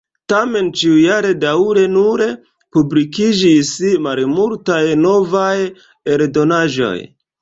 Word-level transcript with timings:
Tamen 0.31 0.69
ĉiujare 0.79 1.33
daŭre 1.43 1.83
nur 1.97 2.23
publikiĝis 2.77 3.75
malmultaj 4.07 4.81
novaj 5.03 5.55
eldonaĵoj. 6.17 6.97